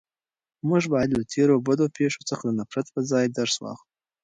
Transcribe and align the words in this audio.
موږ 0.69 0.83
باید 0.93 1.09
له 1.17 1.23
تېرو 1.33 1.55
بدو 1.67 1.85
پېښو 1.97 2.21
څخه 2.29 2.43
د 2.47 2.51
نفرت 2.59 2.87
په 2.93 2.99
ځای 3.11 3.25
درس 3.37 3.55
واخلو. 3.59 3.87